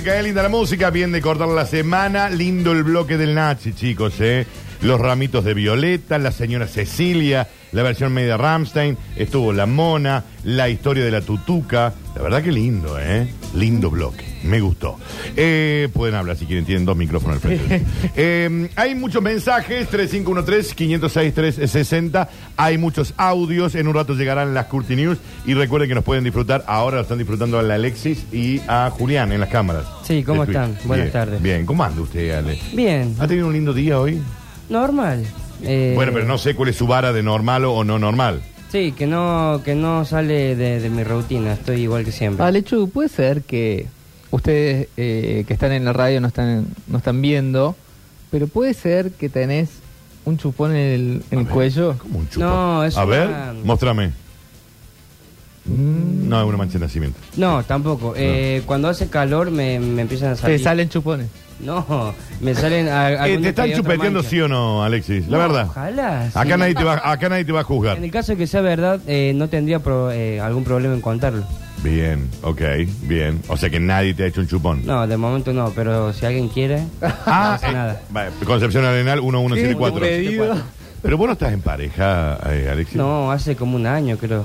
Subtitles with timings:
[0.00, 4.14] música, linda la música, bien de cortar la semana, lindo el bloque del Nachi, chicos,
[4.20, 4.46] eh.
[4.80, 10.70] Los ramitos de Violeta, la señora Cecilia, la versión media Ramstein, estuvo la mona, la
[10.70, 11.92] historia de la tutuca.
[12.16, 13.28] La verdad que lindo, ¿eh?
[13.54, 14.96] Lindo bloque, me gustó.
[15.36, 17.82] Eh, pueden hablar si quieren, tienen dos micrófonos al frente.
[18.16, 22.28] Eh, hay muchos mensajes, 3513-506-360.
[22.56, 25.18] Hay muchos audios, en un rato llegarán las Curti News.
[25.46, 28.90] Y recuerden que nos pueden disfrutar, ahora lo están disfrutando a la Alexis y a
[28.90, 29.84] Julián en las cámaras.
[30.04, 30.76] Sí, ¿cómo están?
[30.84, 31.42] Buenas Bien, tardes.
[31.42, 32.58] Bien, ¿cómo anda usted, Ale?
[32.72, 34.20] Bien, ¿Ha tenido un lindo día hoy?
[34.68, 35.24] normal.
[35.62, 38.40] Eh, Bueno, pero no sé cuál es su vara de normal o no normal.
[38.70, 42.44] Sí, que no, que no sale de, de mi rutina, estoy igual que siempre.
[42.46, 43.86] Alechu, puede ser que
[44.30, 47.76] ustedes eh, que están en la radio no están, no están viendo,
[48.30, 49.68] pero puede ser que tenés
[50.24, 51.96] un chupón en el, en el cuello.
[51.98, 52.48] ¿Cómo un chupón?
[52.48, 53.28] No, es A ver,
[53.64, 54.12] muéstrame.
[55.66, 57.18] No, es una mancha de nacimiento.
[57.36, 58.14] No, tampoco.
[58.16, 60.60] Eh, cuando hace calor me, me empiezan a Te salir.
[60.62, 61.28] salen chupones.
[61.60, 62.88] No, me salen.
[62.88, 65.28] a- Eh, ¿Te están chupeteando sí o no, Alexis?
[65.28, 65.66] La No, verdad.
[65.68, 66.22] Ojalá.
[66.34, 66.58] Acá, sí.
[66.58, 67.98] nadie te va, acá nadie te va a juzgar.
[67.98, 71.02] En el caso de que sea verdad, eh, no tendría pro- eh, algún problema en
[71.02, 71.44] contarlo.
[71.82, 72.60] Bien, ok,
[73.02, 73.40] bien.
[73.48, 74.84] O sea que nadie te ha hecho un chupón.
[74.84, 78.00] No, de momento no, pero si alguien quiere, no hace eh, nada.
[78.44, 80.00] Concepción Arenal 1174.
[80.00, 80.62] Qué pedido.
[81.02, 82.96] Pero vos no estás en pareja, eh, Alexis.
[82.96, 84.44] No, hace como un año, creo.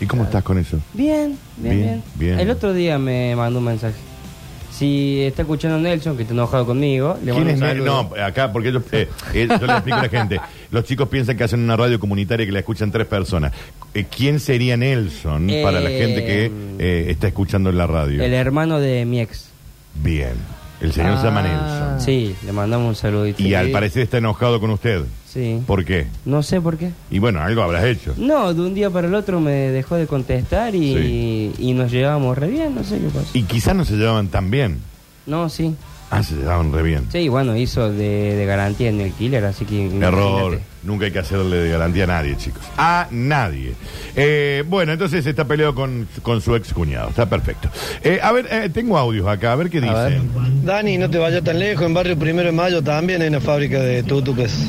[0.00, 0.78] ¿Y cómo estás con eso?
[0.92, 2.40] Bien, bien, Bien, bien, bien.
[2.40, 3.94] El otro día me mandó un mensaje.
[4.72, 8.10] Si está escuchando Nelson, que está enojado conmigo, le ¿Quién mando es un Nel- saludo.
[8.14, 10.38] No, acá, porque ellos, eh, eh, yo le explico a la gente.
[10.70, 13.52] Los chicos piensan que hacen una radio comunitaria y que la escuchan tres personas.
[13.98, 18.22] Eh, ¿Quién sería Nelson Eh, para la gente que eh, está escuchando en la radio?
[18.22, 19.46] El hermano de mi ex.
[20.02, 20.32] Bien.
[20.80, 21.20] El señor Ah.
[21.20, 22.00] se llama Nelson.
[22.04, 23.42] Sí, le mandamos un saludito.
[23.42, 25.02] Y al parecer está enojado con usted.
[25.26, 25.60] Sí.
[25.66, 26.06] ¿Por qué?
[26.26, 26.90] No sé por qué.
[27.10, 28.14] Y bueno, algo habrás hecho.
[28.18, 32.36] No, de un día para el otro me dejó de contestar y, y nos llevábamos
[32.36, 33.28] re bien, no sé qué pasó.
[33.32, 34.78] Y quizás no se llevaban tan bien.
[35.26, 35.74] No, sí.
[36.10, 37.06] Ah, se llevaban re bien.
[37.10, 39.86] Sí, bueno, hizo de, de garantía en el killer, así que...
[39.98, 40.60] Error.
[40.86, 42.62] Nunca hay que hacerle de garantía a nadie, chicos.
[42.78, 43.74] A nadie.
[44.14, 47.08] Eh, bueno, entonces está peleado con, con su ex cuñado.
[47.08, 47.68] Está perfecto.
[48.04, 49.52] Eh, a ver, eh, tengo audios acá.
[49.52, 50.30] A ver qué dicen.
[50.64, 53.80] Dani, no te vayas tan lejos, en Barrio Primero de Mayo también hay una fábrica
[53.80, 54.68] de tutuques.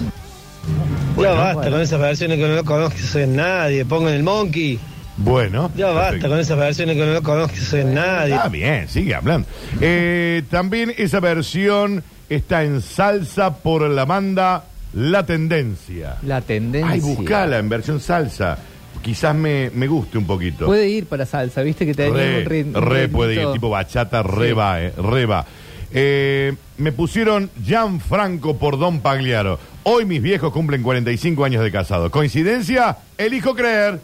[1.22, 4.80] ya basta con esas versiones que no lo conoce nadie, pongan el monkey.
[5.18, 5.72] Bueno.
[5.76, 6.30] Ya basta perfecto.
[6.30, 8.34] con esas versiones que no lo conoce nadie.
[8.34, 9.48] Está bien, sigue hablando.
[9.82, 16.18] Eh, también esa versión está en salsa por la banda La Tendencia.
[16.24, 16.92] La tendencia.
[16.92, 18.58] Ay, buscala en versión salsa.
[19.02, 20.66] Quizás me, me guste un poquito.
[20.66, 24.24] Puede ir para salsa, viste que te Re, un rit- re puede ir, tipo bachata,
[24.24, 24.54] re Sí.
[24.54, 25.46] va, eh, re va.
[25.94, 29.60] Eh, me pusieron Gianfranco por Don Pagliaro.
[29.84, 32.10] Hoy mis viejos cumplen 45 años de casado.
[32.12, 32.98] ¿Coincidencia?
[33.18, 34.00] Elijo creer.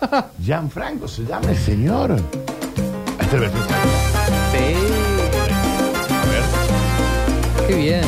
[0.44, 2.16] Gianfranco se llama el señor.
[3.20, 4.52] Esta es versión salsa.
[4.52, 4.74] Sí,
[6.12, 7.68] A ver.
[7.68, 8.02] qué bien.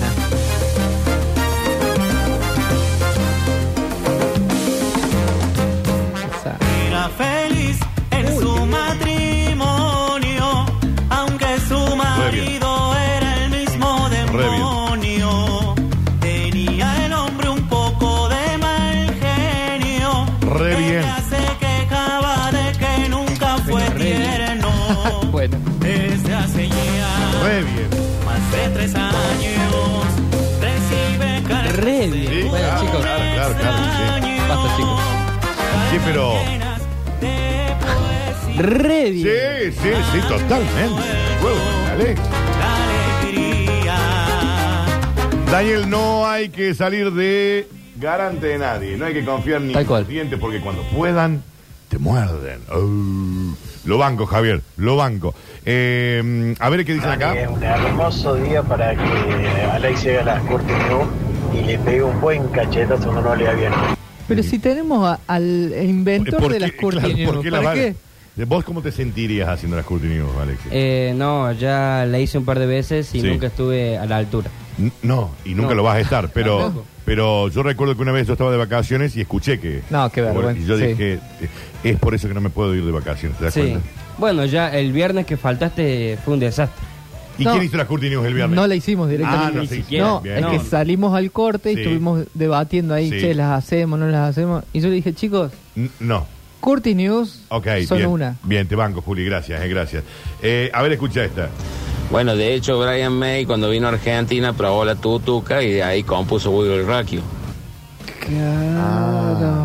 [0.00, 0.23] partner.
[33.52, 33.76] Claro,
[34.22, 34.38] sí.
[34.48, 35.00] basta chicos.
[35.90, 36.32] Sí, pero.
[36.44, 36.80] llenas
[37.20, 38.62] de poesía.
[38.62, 39.72] Re Sí, bien.
[39.72, 41.02] sí, sí, totalmente.
[41.86, 42.14] Dale.
[43.22, 43.96] Alegría.
[45.50, 47.68] Daniel, no hay que salir de
[48.00, 48.96] garante de nadie.
[48.96, 50.00] No hay que confiar ni Tal en cual.
[50.02, 51.42] los dientes porque cuando puedan,
[51.88, 52.60] te muerden.
[52.72, 53.54] Oh.
[53.84, 55.34] Lo banco, Javier, lo banco.
[55.66, 57.34] Eh, a ver qué dicen acá.
[57.38, 59.02] Es un hermoso día para que
[59.72, 61.06] Alex llegue a las Curtis News
[61.54, 63.72] y le pegue un buen cachetazo cuando no le bien.
[64.26, 66.60] Pero si tenemos a- al inventor ¿Por de qué?
[66.60, 68.44] las Curti Claro, News, ¿por qué la ¿para van- qué?
[68.46, 70.66] ¿Vos cómo te sentirías haciendo las Curti News, Alexis?
[70.72, 73.26] Eh, no, ya la hice un par de veces y Sí.
[73.28, 74.50] nunca estuve a la altura.
[74.78, 75.74] N- No, y nunca No.
[75.76, 76.86] lo vas a estar, pero, Tampoco.
[77.04, 79.82] pero yo recuerdo que una vez yo estaba de vacaciones y escuché que...
[79.90, 80.86] No, qué vergüenza, Y yo sí.
[80.86, 81.20] dije,
[81.84, 83.60] es por eso que no me puedo ir de vacaciones, ¿te das Sí.
[83.60, 83.80] cuenta?
[84.18, 86.84] Bueno, ya el viernes que faltaste fue un desastre.
[87.38, 87.52] ¿Y No.
[87.52, 88.54] quién hizo las Curti News el viernes?
[88.56, 89.54] No la hicimos Ah, directamente.
[89.54, 90.04] no, Ni siquiera.
[90.06, 90.38] No, bien.
[90.38, 91.80] es que salimos al corte y Sí.
[91.82, 93.20] estuvimos debatiendo ahí, Sí.
[93.20, 94.62] che, las hacemos, no las hacemos.
[94.72, 96.26] Y yo le dije, chicos, N- No.
[96.60, 98.08] Curti News Ok, son bien.
[98.10, 98.36] una.
[98.44, 100.04] Bien, te banco, Juli, gracias, eh, gracias.
[100.42, 101.48] Eh, a ver, escucha esta.
[102.10, 106.02] Bueno, de hecho, Brian May, cuando vino a Argentina, probó la tutuca y de ahí
[106.04, 106.50] compuso
[106.86, 107.20] Rock You.
[108.20, 109.63] Claro.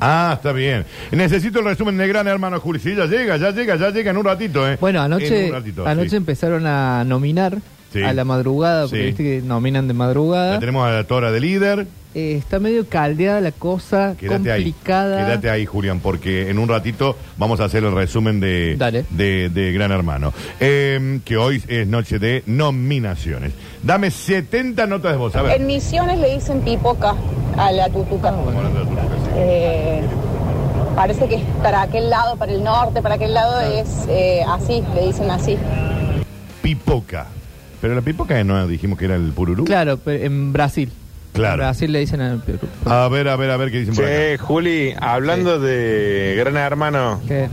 [0.00, 0.84] Ah, está bien.
[1.10, 2.78] Necesito el resumen de Gran Hermano Juli.
[2.78, 4.76] Sí, ya llega, ya llega, ya llega en un ratito, ¿eh?
[4.80, 6.16] Bueno, En anoche, ratito, anoche sí.
[6.16, 7.58] empezaron a nominar
[7.92, 8.02] Sí.
[8.02, 9.06] a la madrugada, porque Sí.
[9.06, 10.54] viste que nominan de madrugada.
[10.54, 11.86] Ya tenemos a la Tora de líder.
[12.14, 14.64] Eh, está medio caldeada la cosa, Quédate ahí.
[14.64, 15.24] complicada.
[15.24, 19.04] Quédate ahí, Julián, porque en un ratito vamos a hacer el resumen de, Dale.
[19.10, 20.32] de, de Gran Hermano.
[20.58, 23.52] Eh, que hoy es noche de nominaciones.
[23.82, 25.36] Dame 70 notas de voz.
[25.36, 25.60] A ver.
[25.60, 27.14] En Misiones le dicen pipoca
[27.56, 28.34] a la tutuca.
[29.36, 30.00] Eh,
[30.96, 35.06] parece que para aquel lado, para el norte, para aquel lado es eh, así, le
[35.06, 35.56] dicen así.
[36.62, 37.26] Pipoca.
[37.80, 39.64] Pero la pipoca no dijimos que era el pururú.
[39.64, 40.90] Claro, pero en Brasil.
[41.32, 41.54] Claro.
[41.62, 42.58] En Brasil le dicen al Perú.
[42.86, 44.12] A ver, a ver, a ver qué dicen por acá.
[44.14, 47.48] Che, Juli, hablando de Gran Hermano, ¿Qué?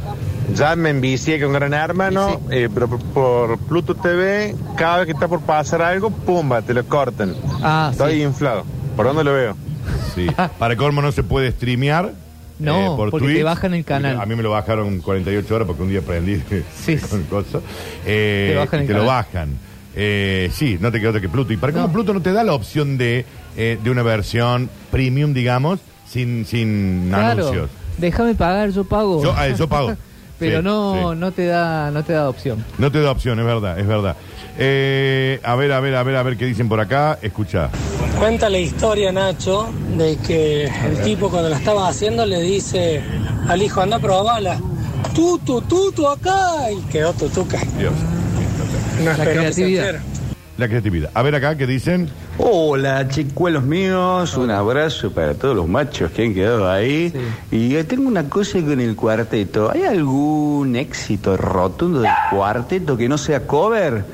[0.56, 5.12] ya me envicié con Gran Hermano, eh, pero por, por Pluto TV, cada vez que
[5.12, 7.36] está por pasar algo, pumba, te lo cortan.
[7.62, 8.22] Ah, Estoy sí.
[8.24, 8.64] inflado.
[8.96, 9.56] ¿Por dónde lo veo?
[10.16, 10.28] Sí.
[10.58, 12.14] Para colmo no se puede streamear.
[12.58, 13.38] No, eh, por porque Twitch.
[13.40, 14.20] te bajan el canal.
[14.20, 16.42] A mí me lo bajaron 48 horas porque un día aprendí
[16.86, 16.96] Sí.
[16.98, 17.62] con coso.
[18.06, 19.50] Eh, Te bajan el te lo bajan.
[19.96, 21.54] Eh, sí, no te queda otra que Pluto.
[21.54, 21.94] ¿Y para cómo No.
[21.94, 23.26] Pluto no te da la opción de,
[23.56, 27.42] eh, de una versión premium, digamos, sin, sin Claro.
[27.44, 27.70] anuncios?
[27.98, 29.24] Déjame pagar, yo pago.
[29.24, 29.96] Yo, ah, yo pago.
[30.38, 31.18] Pero Sí, no, sí.
[31.20, 32.64] no te da, no te da opción.
[32.78, 34.18] No te da opción, es verdad, es verdad.
[34.58, 37.18] Eh, a ver, a ver, a ver, a ver qué dicen por acá.
[37.22, 37.70] Escucha.
[38.20, 43.02] Cuenta la historia, Nacho, de que el tipo cuando la estaba haciendo le dice
[43.48, 44.60] al hijo, anda a probarla.
[45.14, 46.70] Tutu, tutu acá.
[46.70, 47.58] Y quedó tutuca.
[47.78, 47.94] Dios.
[49.04, 49.96] No se creatividad.
[50.58, 51.10] La creatividad.
[51.14, 52.10] A ver acá qué dicen.
[52.38, 57.12] Hola, chicuelos míos, un abrazo para todos los machos que han quedado ahí.
[57.52, 59.70] Y tengo una cosa con el cuarteto.
[59.70, 64.06] ¿Hay algún éxito rotundo del cuarteto que no sea cover?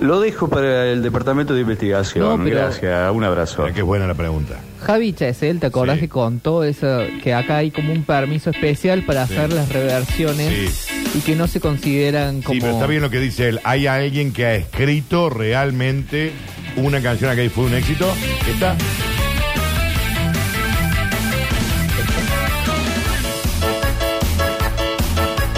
[0.00, 2.24] Lo dejo para el departamento de investigación.
[2.38, 3.66] No, pero- Gracias, un abrazo.
[3.74, 4.54] Qué buena la pregunta.
[4.80, 6.02] Javi Chesel, ¿te acordás Sí.
[6.02, 9.34] que contó eso, que acá hay como un permiso especial para Sí.
[9.34, 12.54] hacer las reversiones y que no se consideran como...
[12.54, 13.60] Sí, pero está bien lo que dice él.
[13.64, 16.32] Hay alguien que ha escrito realmente
[16.76, 18.12] una canción acá y fue un éxito.
[18.48, 18.76] ¿Está?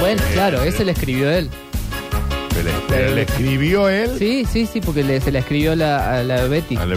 [0.00, 1.50] Bueno, claro, ese le escribió él.
[2.54, 2.62] ¿Se
[3.14, 4.10] le, escribió él?
[4.18, 6.76] Sí, sí, sí, porque le- se le escribió la, a la Betty.
[6.76, 6.96] A la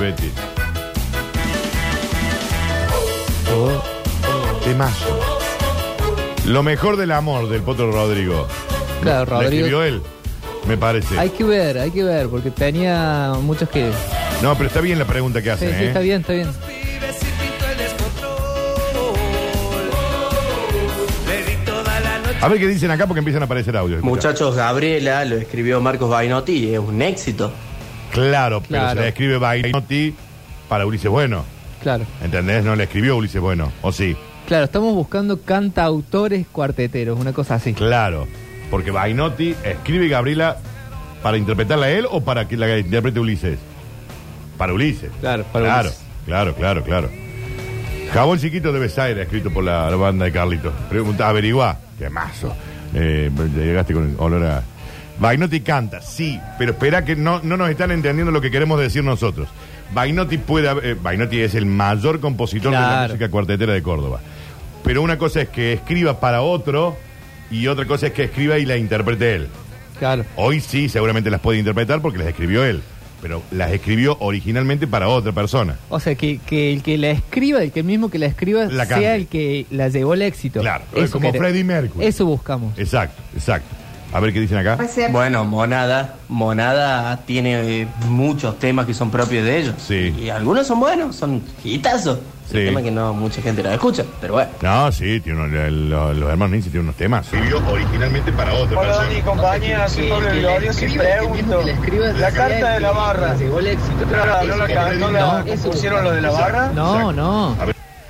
[3.56, 3.82] Oh.
[4.64, 5.20] Temazo.
[6.46, 8.48] Lo mejor del amor del Potro Rodrigo.
[9.02, 9.52] Claro, Lo Rodrigo.
[9.66, 10.02] escribió él,
[10.68, 11.18] me parece.
[11.20, 13.92] Hay que ver, hay que ver, porque tenía muchos que...
[14.42, 15.88] No, pero está bien la pregunta que Sí, hacen, sí, ¿eh?
[15.88, 16.50] está bien, está bien.
[22.42, 24.00] A ver qué dicen acá porque empiezan a aparecer audios.
[24.00, 24.10] Escucha.
[24.28, 27.52] Muchachos, Gabriela lo escribió Marcos Bainotti y es un éxito.
[28.12, 28.96] Claro, pero Claro.
[29.00, 30.14] se le escribe Bainotti
[30.68, 31.46] para Ulises Bueno.
[31.84, 32.06] Claro.
[32.24, 32.64] ¿Entendés?
[32.64, 33.72] No le escribió Ulises Bueno.
[33.82, 34.16] ¿O sí?
[34.48, 37.74] Claro, estamos buscando cantautores cuarteteros, una cosa así.
[37.74, 38.28] Claro.
[38.72, 40.58] Porque Bainotti escribe Gabriela
[41.22, 43.60] para interpretarla a él o para que la interprete Ulises.
[44.58, 45.12] Para Ulises.
[45.22, 46.06] Claro, para claro, Ulises.
[46.26, 47.10] claro, claro, claro.
[48.14, 50.74] Jabón chiquito de Besaire, escrito por la, la banda de Carlitos.
[50.90, 51.80] Pregunta, averiguá.
[51.98, 52.54] Qué mazo.
[52.94, 54.64] Eh, llegaste con olor a.
[55.20, 59.04] Bainotti canta, sí, pero espera que no, no nos están entendiendo lo que queremos decir
[59.04, 59.48] nosotros.
[59.92, 63.14] Bainotti puede haber- eh, Bainotti es el mayor compositor de la Claro.
[63.14, 64.20] música cuartetera de Córdoba.
[64.84, 66.98] Pero una cosa es que escriba para otro
[67.52, 69.48] y otra cosa es que escriba y la interprete él.
[70.00, 70.26] Claro.
[70.36, 72.82] Hoy sí, seguramente las puede interpretar porque las escribió él.
[73.22, 75.78] Pero las escribió originalmente para otra persona.
[75.88, 78.86] O sea, que, que el que la escriba, el que mismo que la escriba, La
[78.86, 79.06] cante.
[79.06, 80.60] sea el que la llevó al éxito.
[80.60, 82.06] Claro, como quere- Freddie Mercury.
[82.06, 82.78] Eso buscamos.
[82.78, 83.74] Exacto, exacto.
[84.14, 84.78] A ver qué dicen acá.
[85.12, 89.76] Bueno, Monada, Monada tiene eh, muchos temas que son propios de ellos.
[89.80, 90.14] Sí.
[90.20, 92.20] Y algunos son buenos, son hitazos.
[92.52, 92.58] Sí.
[92.60, 94.52] El tema que no mucha gente los escucha, pero bueno.
[94.62, 97.26] No, sí, tiene unos- el- los, los hermanos Ninja tienen unos temas.
[97.26, 101.64] Escribió originalmente para otra Hola Dani y compañía, soy Pablo y pregunto,
[102.20, 106.32] la carta de la barra, ¿no la, no la, no la pusieron lo de la
[106.32, 106.72] barra?
[106.76, 107.56] No, no.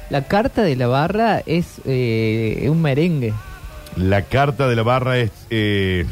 [0.10, 3.33] La carta de la barra es eh, un merengue.
[3.97, 5.31] La carta de la barra es.
[5.50, 6.05] eh,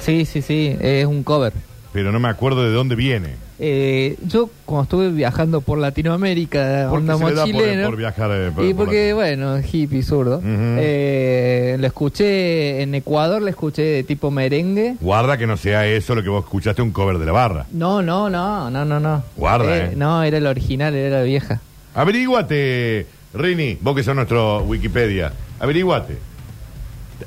[0.00, 1.52] Sí, sí, sí, es un cover.
[1.92, 3.30] pero no me acuerdo de dónde viene.
[3.58, 7.88] Eh, yo cuando estuve viajando por Latinoamérica, ¿Por qué onda se le da por- mochilero,
[7.88, 10.42] por viajar, eh, por- y por porque, bueno, hippie zurdo.
[10.44, 14.96] eh, lo escuché en Ecuador, lo escuché de tipo merengue.
[15.00, 17.66] Guarda que no sea eso lo que vos escuchaste, un cover de la barra.
[17.72, 19.22] No, no, no, no, no, no.
[19.36, 19.92] Guarda, eh.
[19.96, 21.60] No, era el original, era la vieja.
[21.94, 25.32] Averíguate, Rini, vos que sos nuestro Wikipedia.
[25.60, 26.18] Averíguate.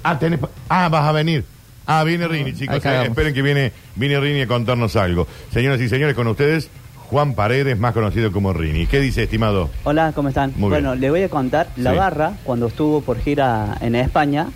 [0.04, 1.44] Ah, tenés pa- ah, vas a venir.
[1.86, 2.74] Ah, viene Rini, chicos.
[2.74, 3.08] ahí eh, cagamos.
[3.10, 5.28] esperen que viene, viene Rini a contarnos algo.
[5.52, 6.70] Señoras y señores, con ustedes,
[7.10, 8.86] Juan Paredes, más conocido como Rini.
[8.86, 9.70] ¿Qué dice, estimado?
[9.84, 10.54] Hola, ¿cómo están?
[10.56, 11.02] Muy bueno, bien.
[11.02, 11.68] le voy a contar.
[11.78, 11.98] La Sí.
[11.98, 14.48] Barra, cuando estuvo por gira en España,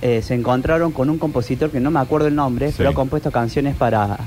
[0.00, 2.74] eh, se encontraron con un compositor que no me acuerdo el nombre, Sí.
[2.78, 4.18] pero ha compuesto canciones para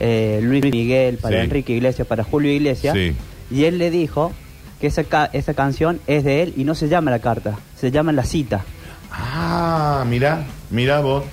[0.00, 1.44] eh, Luis Miguel, para Sí.
[1.44, 2.96] Enrique Iglesias, para Julio Iglesias.
[2.96, 3.14] Sí.
[3.52, 4.32] Y él le dijo
[4.80, 7.90] que esa, ca- esa canción es de él y no se llama La Carta, se
[7.92, 8.64] llama La Cita.
[9.44, 11.24] Ah, mira, mira vos.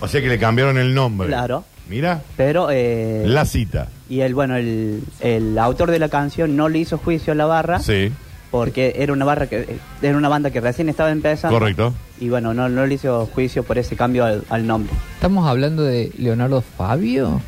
[0.00, 1.28] O sea que le cambiaron el nombre.
[1.28, 1.64] Claro.
[1.88, 2.68] Mira, Pero...
[2.70, 3.88] eh, la cita.
[4.08, 7.44] Y el, bueno, el, el autor de la canción no le hizo juicio a la
[7.44, 8.10] barra Sí,
[8.50, 11.58] porque era una barra que era una banda que recién estaba empezando.
[11.58, 11.92] correcto.
[12.20, 14.94] Y bueno, no, no le hizo juicio por ese cambio al, al nombre.
[15.16, 17.42] ¿Estamos hablando de Leonardo Fabio?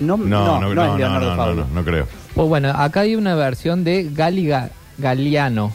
[0.00, 1.54] No, No, no, no, es no, Leonardo no, Fabio.
[1.68, 2.06] no, no creo.
[2.34, 5.72] Pues bueno, acá hay una versión de Gali Ga- Galeano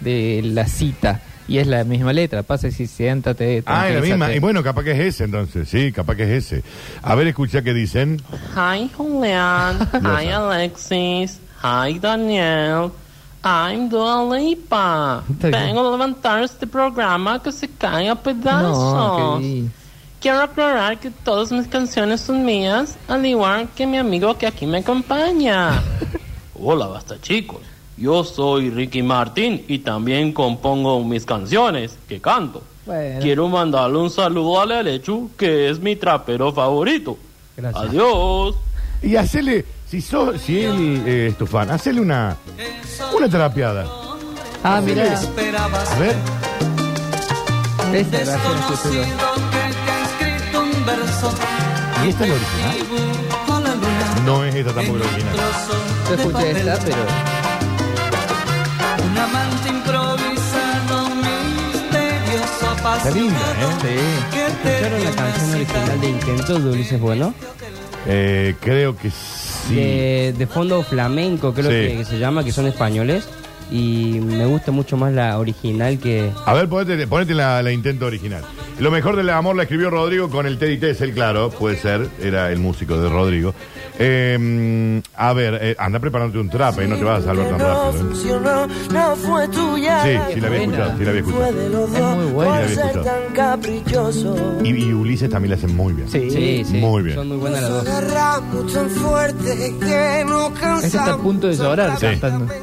[0.00, 1.20] de la cita.
[1.48, 2.42] Y es la misma letra.
[2.42, 3.62] Pasa y siéntate.
[3.66, 4.32] Ah, es la misma.
[4.34, 5.68] Y bueno, capaz que es ese entonces.
[5.68, 6.62] Sí, capaz que es ese.
[7.02, 8.20] A ver, escucha qué dicen.
[8.54, 9.78] Hi, Julián.
[10.04, 10.28] Hi.
[10.28, 11.40] Alexis.
[11.62, 12.90] Hi, Daniel.
[13.44, 15.22] I'm Dua Lipa.
[15.28, 19.40] Vengo a levantar este programa que se cae a No, pedazos.
[19.40, 19.70] di-
[20.20, 24.66] Quiero aclarar que todas mis canciones son mías, al igual que mi amigo que aquí
[24.66, 25.80] me acompaña.
[26.60, 27.60] Hola, basta chicos.
[27.98, 32.62] Yo soy Ricky Martín y también compongo mis canciones que canto.
[32.86, 33.20] Bueno.
[33.20, 37.18] Quiero mandarle un saludo a Lelechu, que es mi trapero favorito.
[37.56, 37.84] Gracias.
[37.84, 38.54] Adiós.
[39.02, 42.36] Y hacele, si, sos, si él eh, es tu fan, hacele una,
[43.16, 43.84] una terapiada.
[44.62, 45.02] Ah, mira.
[45.04, 46.16] A ver.
[47.92, 49.02] Esta versión escuché yo.
[52.04, 52.76] ¿Y esta es la original?
[54.24, 55.36] No es esta tampoco la original.
[56.08, 57.37] Yo escuché esta, pero.
[62.96, 63.66] Está linda, ¿eh?
[63.82, 64.38] Sí.
[64.68, 67.34] ¿Escucharon la canción original de Intento de Ulises Bueno?
[68.06, 69.74] Eh, creo que sí.
[69.74, 71.88] De, de fondo flamenco, creo Sí.
[71.92, 73.28] que, que se llama, que son españoles.
[73.70, 76.30] Y me gusta mucho más la original que.
[76.46, 78.42] A ver, ponete, ponete la, la intento original.
[78.80, 82.52] Lo mejor del amor la escribió Rodrigo con el Teddy Tessel, claro, puede ser, era
[82.52, 83.52] el músico de Rodrigo.
[83.98, 87.58] Eh, a ver, eh, anda preparándote un trap, eh, no te vas a salvar tan
[87.58, 87.90] rápido.
[87.90, 87.98] eh.
[87.98, 90.02] funcionó, no fue tuya.
[90.04, 91.46] Sí, sí la había escuchado, sí la había escuchado.
[91.48, 92.34] Es muy buena.
[92.34, 93.04] por Sí, la había ser escuchado.
[93.04, 94.36] tan caprichoso.
[94.62, 96.08] Y, y Ulises también la hacen muy bien.
[96.08, 96.30] Sí.
[96.30, 96.76] Sí, sí.
[96.76, 97.16] Muy bien.
[97.16, 97.88] Son muy buenas las dos.
[97.88, 100.84] Agarramos tan fuerte que no cansamos.
[100.84, 102.06] Esta está a punto de llorar Sí.
[102.06, 102.54] cantando.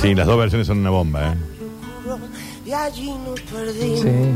[0.00, 1.34] Sí, las dos versiones son una bomba, ¿eh?
[2.66, 4.00] Y allí nos perdimos.
[4.00, 4.34] Sí.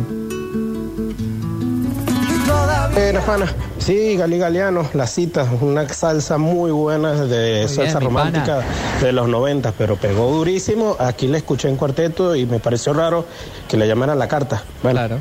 [2.47, 3.47] Todavía Eh, pana.
[3.79, 8.61] Sí, Gali Galeano, la cita, una salsa muy buena de Muy salsa bien, romántica
[9.01, 10.97] de los 90, pero pegó durísimo.
[10.99, 13.25] Aquí la escuché en cuarteto y me pareció raro
[13.69, 14.63] que le llamaran la carta.
[14.83, 15.19] Bueno, Claro.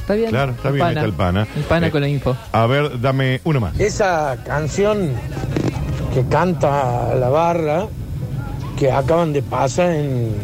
[0.00, 0.30] Está bien.
[0.30, 1.46] Claro, está bien, está el pana.
[1.56, 2.36] El pana Eh, con la info.
[2.52, 3.78] A ver, dame uno más.
[3.78, 5.10] Esa canción
[6.14, 7.86] que canta la barra,
[8.78, 10.34] que acaban de pasar en,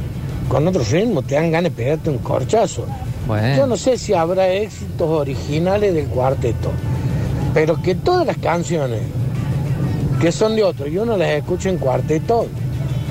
[0.49, 2.87] con otro ritmo, te dan ganas de pegarte un corchazo.
[3.26, 3.57] Bueno.
[3.57, 6.71] Yo no sé si habrá éxitos originales del cuarteto,
[7.53, 9.00] pero que todas las canciones
[10.21, 12.47] que son de otro y uno las escucha en cuarteto,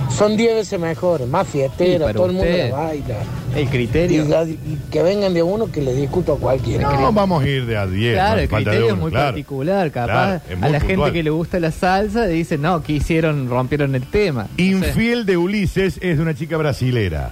[0.10, 3.16] son 10 veces mejores, más Sí, todo el mundo usted- la baila.
[3.56, 4.26] El Y, criterio.
[4.26, 4.58] la- y
[4.92, 6.92] que vengan de uno que le discuto a cualquiera.
[6.92, 8.14] No, vamos a ir de a 10.
[8.16, 9.26] Claro, no el falta de criterio es muy claro.
[9.28, 9.92] particular.
[9.92, 10.98] Capaz Claro, es muy a la puntual.
[11.06, 14.44] gente que le gusta la salsa dice, no, que hicieron, rompieron el tema.
[14.44, 14.64] No sé.
[14.64, 17.32] Infiel de Ulises es de una chica brasilera.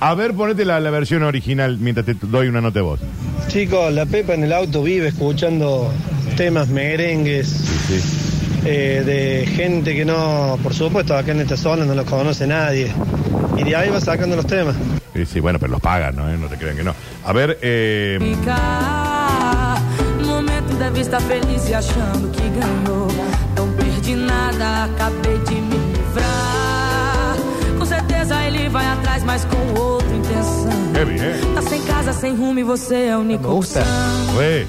[0.00, 3.00] A ver, ponete la, la versión original mientras te doy una nota de voz.
[3.48, 5.90] Chicos, la Pepa en el auto vive escuchando
[6.36, 7.48] temas merengues
[8.64, 12.92] eh, de gente que no, por supuesto, acá en esta zona no los conoce nadie.
[13.58, 14.74] Y de ahí va sacando los temas.
[15.14, 16.28] Sí, sí, bueno, pero los pagan, ¿no?
[16.30, 16.94] Eh, No te crean que no.
[17.24, 18.18] A ver, eh,
[20.20, 23.08] No momento deve estar feliz achando que ganhou.
[23.56, 27.36] Não perdi nada, acabei de me livrar.
[27.78, 30.92] Com certeza ele vai atrás, mas com outra intenção.
[30.94, 31.54] qué bien.
[31.54, 33.82] Tá sem casa, sem rumo e você é a única opção.
[34.34, 34.66] Güey.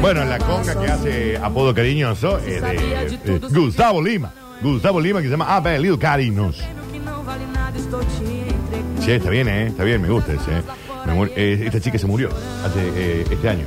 [0.00, 4.32] Bueno, la conga que hace apodo cariñoso es de, de Gustavo Lima.
[4.62, 6.56] Gustavo Lima que se llama Apellido Cariños.
[9.00, 9.66] Sí, está bien, ¿eh?
[9.68, 10.58] Está bien, me gusta ese.
[10.58, 10.62] ¿eh?
[11.14, 12.28] Me eh, esta chica se murió
[12.64, 13.64] hace eh, este año.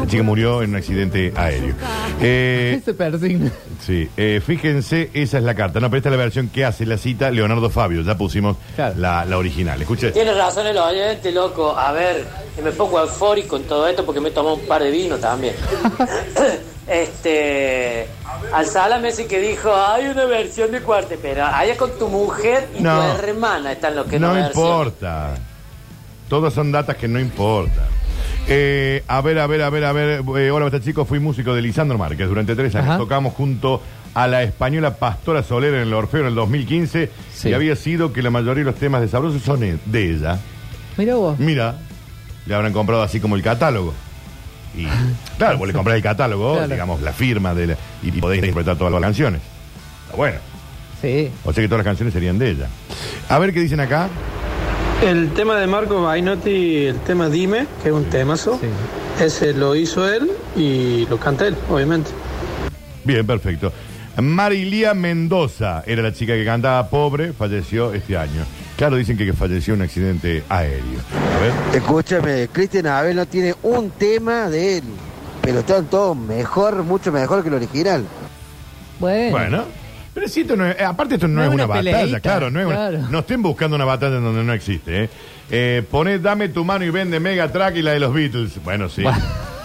[0.00, 1.74] La chica murió en un accidente aéreo.
[2.24, 3.50] Eh, Se persigna.
[3.84, 5.80] sí, eh, fíjense, esa es la carta.
[5.80, 8.02] No, pero esta es la versión que hace la cita Leonardo Fabio.
[8.02, 8.56] Ya pusimos
[8.96, 9.80] la, la original.
[9.82, 10.12] Escuche.
[10.12, 11.76] Tienes razón el oyente, loco.
[11.76, 12.24] A ver,
[12.62, 15.54] me pongo eufórico en todo esto porque me tomo un par de vino también.
[16.88, 18.06] este.
[18.52, 22.68] Al Salame ese que dijo, hay una versión de cuarte, pero allá con tu mujer
[22.78, 23.00] y No.
[23.16, 24.64] tu hermana están los que No no, versión.
[24.64, 25.34] importa.
[26.32, 27.84] Todos son datas que no importan.
[28.48, 30.22] Eh, a ver, a ver, a ver, a ver.
[30.38, 31.06] Eh, hola, basta chicos.
[31.06, 32.88] Fui músico de Lisandro Márquez durante tres años.
[32.88, 32.96] Ajá.
[32.96, 33.82] Tocamos junto
[34.14, 37.10] a la española Pastora Soler en el Orfeo en el 2015.
[37.34, 37.50] Sí.
[37.50, 40.38] Y había sido que la mayoría de los temas de Sabroso son de ella.
[40.96, 41.38] Mira vos.
[41.38, 41.76] Mira,
[42.46, 43.92] le habrán comprado así como el catálogo.
[44.74, 44.86] Y
[45.36, 46.68] claro, vos le comprás el catálogo, Claro.
[46.68, 49.42] digamos, la firma de la- y podéis interpretar todas las canciones.
[50.06, 50.38] Está bueno.
[51.02, 51.30] Sí.
[51.44, 52.68] O sea que todas las canciones serían de ella.
[53.28, 54.08] A ver qué dicen acá.
[55.02, 58.60] El tema de Marco Bainotti, el tema Dime, que es un temazo,
[59.20, 62.12] ese lo hizo él y lo canta él, obviamente.
[63.02, 63.72] Bien, perfecto.
[64.16, 68.44] Marilia Mendoza era la chica que cantaba pobre, falleció este año.
[68.76, 71.00] Claro, dicen que falleció en un accidente aéreo.
[71.36, 71.52] A ver.
[71.82, 74.84] Escúchame, Cristian Abel no tiene un tema de él,
[75.42, 78.04] pero están todos mejor, mucho mejor que el original.
[79.00, 79.30] Bueno.
[79.32, 79.81] Bueno.
[80.14, 82.20] Pero si esto no es, eh, aparte esto no, No es una, una batalla, peleita,
[82.20, 85.10] claro, no es una- no estén buscando una batalla en donde no existe, ¿eh?
[85.50, 88.62] Eh, poné dame tu mano y vende Mega Track y la de los Beatles.
[88.62, 89.02] Bueno, sí.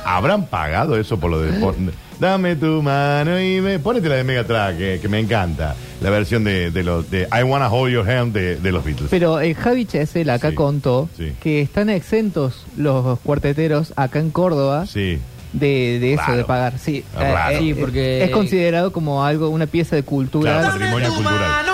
[0.06, 4.24] ¿Habrán pagado eso por lo de pon- dame tu mano y me ponete la de
[4.24, 7.94] Mega Track, que, que me encanta, la versión de, de los de I Wanna Hold
[7.94, 9.10] Your Hand de, de los Beatles.
[9.10, 11.34] Pero el Javi Chesel acá contó sí.
[11.42, 15.20] que están exentos los cuarteteros acá en Córdoba Sí.
[15.54, 16.38] De, de eso, Raro.
[16.38, 16.80] de pagar.
[16.80, 17.56] Sí, Raro.
[17.56, 20.60] eh, Sí, eh, porque- es considerado como algo, una pieza de cultura.
[20.60, 21.66] Claro, patrimonio cultural.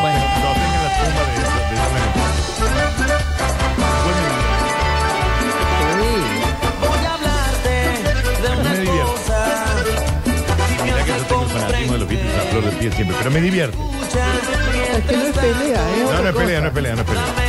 [0.00, 0.18] Bueno.
[12.94, 13.76] Siempre, pero me divierte.
[13.76, 16.04] Es que no es pelea, ¿eh?
[16.04, 17.47] No, no es pelea, no es pelea, no es pelea.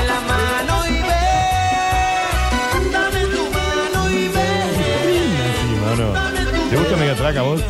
[7.30, 7.64] Track a bueno.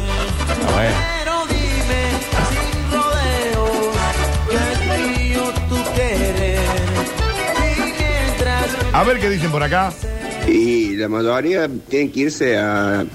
[8.94, 9.92] A ver qué dicen por acá.
[10.48, 13.06] Y la mayoría tienen que irse a,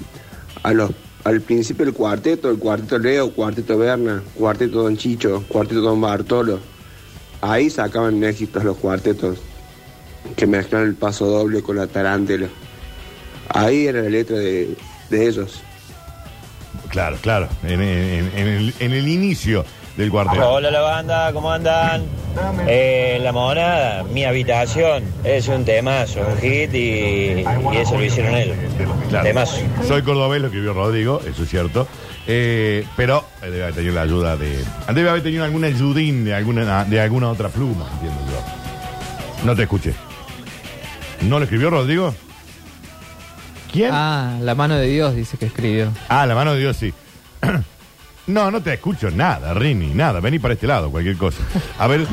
[0.63, 0.91] a los,
[1.25, 6.61] al principio del cuarteto, el cuarteto Leo, cuarteto Berna, cuarteto Don Chicho, cuarteto Don Bartolo.
[7.41, 9.39] Ahí sacaban éxitos los cuartetos
[10.37, 12.49] que mezclan el paso doble con la tarántela.
[13.49, 14.77] Ahí era la letra de,
[15.09, 15.63] de ellos.
[16.95, 17.49] Claro, claro.
[17.65, 19.65] En, en- en el, en el inicio
[19.97, 20.49] del cuarteto.
[20.49, 22.05] Hola la banda, ¿cómo andan?
[22.69, 28.57] Eh, la monada, mi habitación, es un temazo, un hit y, y eso lo hicieron.
[29.09, 29.25] Claro.
[29.25, 29.57] Temazo.
[29.89, 31.89] Soy cordobés, lo que vio Rodrigo, eso es cierto.
[32.29, 34.65] Eh, pero eh, debe haber tenido la ayuda de.
[34.95, 39.45] Debe haber tenido alguna ayudín de alguna, de alguna otra pluma, entiendo yo.
[39.47, 39.95] No te escuché.
[41.23, 42.15] ¿No lo escribió Rodrigo?
[43.75, 43.91] ¿Quién?
[43.93, 45.89] Ah, la mano de Dios dice que escribió.
[46.09, 46.95] Ah, la mano de Dios, sí.
[48.27, 50.21] no, no te escucho nada, Rini, nada.
[50.21, 51.39] Vení para este lado, cualquier cosa.
[51.79, 52.07] A ver,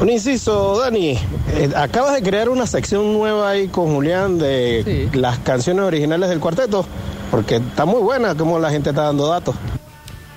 [0.00, 1.10] Un inciso, Dani.
[1.54, 6.40] eh, acabas de crear una sección nueva ahí con Julián de las canciones originales del
[6.40, 6.84] cuarteto.
[7.30, 9.54] Porque está muy buena como la gente está dando datos.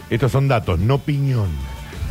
[0.09, 1.49] estos son datos, no piñón.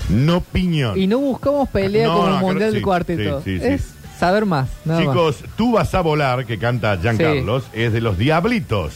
[0.09, 0.99] No piñón.
[0.99, 3.43] Y no buscamos pelea No, no, el creo- mundial sí, del cuarteto.
[3.45, 3.85] sí, sí, sí.
[4.21, 4.69] Saber más.
[4.85, 5.01] nada.
[5.01, 8.93] Chicos, tú vas a volar, que canta Giancarlos, es de los Diablitos.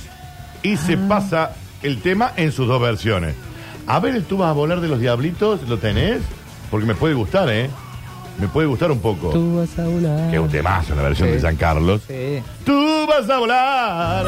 [0.62, 1.06] Y se Ah.
[1.08, 1.50] pasa
[1.82, 3.34] el tema en sus dos versiones.
[3.86, 6.20] A ver, el tú vas a volar de los Diablitos, ¿lo tenés?
[6.70, 7.68] Porque me puede gustar, ¿eh?
[8.40, 9.30] Me puede gustar un poco.
[9.30, 10.30] Tú vas a volar.
[10.30, 11.34] Que es un temazo la versión Sí.
[11.34, 12.00] de Giancarlos.
[12.08, 12.42] Sí.
[12.64, 14.24] Tú vas a volar.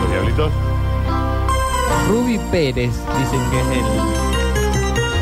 [0.00, 0.52] ¿Los Diablitos?
[2.08, 3.66] Ruby Pérez dicen que es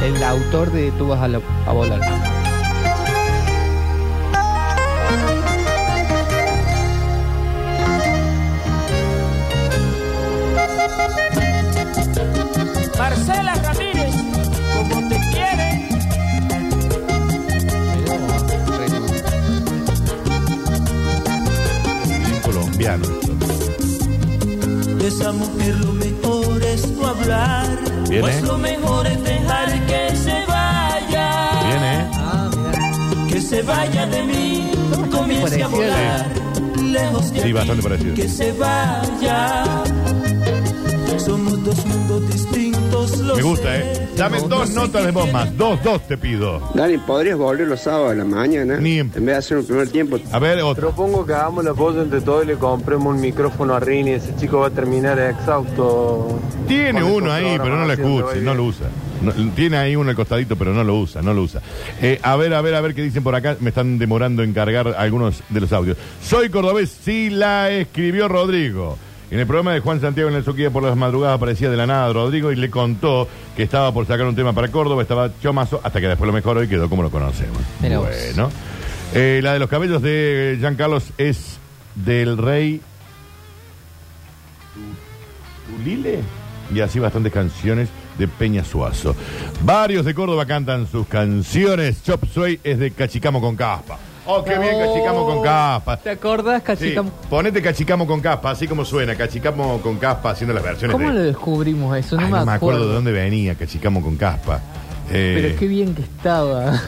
[0.05, 2.01] el, el autor de Tú vas a, la- a volar.
[13.29, 14.15] Marcela Ramírez,
[14.75, 15.89] como te quiere.
[22.43, 23.07] Colombiano.
[24.99, 27.67] De esa mujer lo mejor es no hablar.
[28.09, 28.43] Bien, Pues ¿eh?
[28.43, 31.51] lo mejor es dejar que se vaya.
[31.67, 33.31] Bien, ¿eh?
[33.33, 34.71] Que se vaya de mí.
[35.11, 36.27] Comience a volar.
[36.83, 38.15] Lejos de Sí, aquí, bastante parecido.
[38.15, 39.65] Que se vaya.
[41.19, 42.68] Somos dos mundos distintos.
[43.37, 43.77] Me gusta.
[43.77, 44.09] ¿eh?
[44.17, 45.57] Dame dos notas de voz más.
[45.57, 46.61] Dos, dos te pido.
[46.75, 48.75] Dani, ¿podrías volver los sábados a la mañana?
[48.77, 49.11] en...
[49.13, 50.19] vez de hacer un primer tiempo.
[50.33, 50.89] A ver, otro.
[50.89, 54.13] Propongo que hagamos la apoyo entre todos y le compremos un micrófono a Rini.
[54.13, 56.41] Ese chico va a terminar exhausto.
[56.67, 58.87] Tiene Con uno ahí, pero no lo programación, escucha, te va no lo usa.
[59.23, 61.61] No, tiene ahí uno al costadito, pero no lo usa, no lo usa.
[62.01, 63.57] Eh, a ver, a ver, a ver qué dicen por acá.
[63.61, 65.97] Me están demorando en cargar algunos de los audios.
[66.23, 68.97] Soy cordobés, sí la escribió Rodrigo.
[69.31, 71.87] En el programa de Juan Santiago en el Soquilla por las madrugadas aparecía de la
[71.87, 75.81] nada Rodrigo y le contó que estaba por sacar un tema para Córdoba, estaba chomazo,
[75.85, 77.59] hasta que después lo mejoró y quedó como lo conocemos.
[77.81, 78.09] Vos.
[78.09, 78.51] bueno.
[79.15, 81.59] Eh, la de los cabellos de Jean Carlos es
[81.95, 82.81] del rey
[85.67, 86.21] Tulile
[86.75, 89.15] y así bastantes canciones de Peña Suazo.
[89.63, 92.03] Varios de Córdoba cantan sus canciones.
[92.03, 93.99] Chop Suey es de Cachicamo con Caspa.
[94.31, 95.97] Oh, qué bien Cachicamo con Caspa.
[95.97, 97.11] ¿Te acordás, Sí, Cachicamo?
[97.31, 101.15] ponete Cachicamo con Caspa, así como suena, Cachicamo con Caspa haciendo las versiones ¿Cómo de...
[101.15, 102.17] lo descubrimos eso?
[102.17, 104.61] No, Ay, me, acuerdo de dónde venía Cachicamo con Caspa.
[105.11, 106.79] Eh, Pero qué bien que estaba.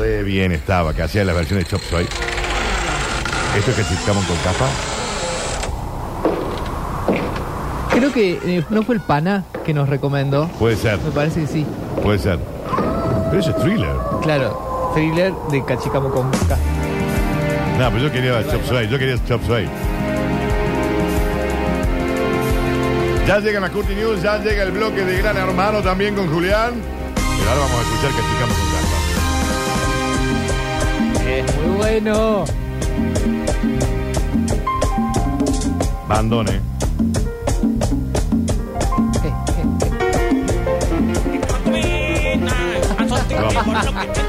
[0.00, 2.06] Re bien estaba, que hacía las versiones de Chop Suey.
[3.56, 4.66] ¿Esto es Cachicamo con Caspa?
[7.90, 10.48] Creo que eh, no fue el pana que nos recomendó.
[10.58, 11.64] Puede ser, Me parece que sí.
[12.02, 12.40] puede ser.
[13.30, 13.94] Pero eso es thriller.
[14.22, 16.56] Claro, thriller de Cachicamo con K.
[17.78, 19.68] No, pero yo quería Chop Suey, yo quería Chop Suey.
[23.26, 26.74] Ya llegan las Curti News, ya llega el bloque de Gran Hermano también con Julián.
[27.14, 28.96] Pero ahora vamos a escuchar Cachicamo con Caspa.
[31.28, 32.44] Es muy bueno.
[36.06, 36.60] Bandone.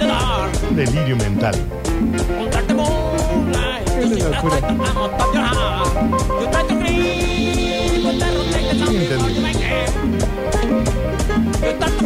[0.76, 1.56] Un delirio mental.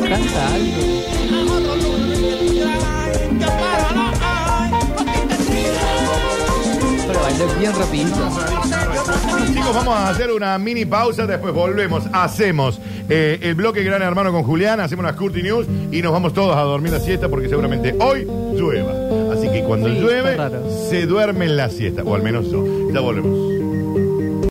[0.07, 0.99] Canta algo.
[7.07, 8.29] Pero bien rapidito.
[9.47, 12.79] Chicos, vamos a hacer una mini pausa, después volvemos, hacemos
[13.09, 16.55] eh, el bloque Gran Hermano con Julián, hacemos las Curti News y nos vamos todos
[16.55, 18.27] a dormir la siesta porque seguramente hoy
[18.59, 18.93] llueva.
[19.33, 20.61] Así que cuando Sí, llueve, raro.
[20.89, 22.63] se duerme en la siesta, o al menos yo.
[22.93, 23.58] Ya volvemos.